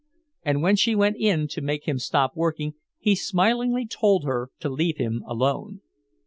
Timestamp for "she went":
0.77-1.17